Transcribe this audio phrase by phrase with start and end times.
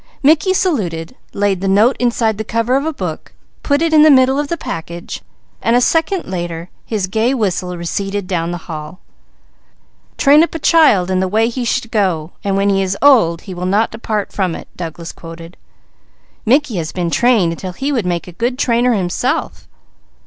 [0.23, 4.09] Mickey saluted, laid the note inside the cover of a book, put it in the
[4.09, 5.21] middle of the package,
[5.61, 8.99] and a second later his gay whistle receded down the hall.
[10.17, 13.41] "'Train up a child in the way he should go, and when he is old
[13.41, 15.55] he will not depart from it,'" Douglas quoted.
[16.47, 19.67] "Mickey has been trained until he would make a good trainer himself."